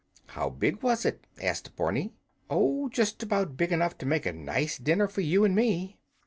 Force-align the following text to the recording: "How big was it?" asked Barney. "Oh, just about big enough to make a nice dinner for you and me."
"How 0.29 0.49
big 0.49 0.81
was 0.81 1.05
it?" 1.05 1.27
asked 1.39 1.75
Barney. 1.75 2.15
"Oh, 2.49 2.89
just 2.89 3.21
about 3.21 3.55
big 3.55 3.71
enough 3.71 3.99
to 3.99 4.07
make 4.07 4.25
a 4.25 4.33
nice 4.33 4.79
dinner 4.79 5.07
for 5.07 5.21
you 5.21 5.45
and 5.45 5.53
me." 5.55 5.99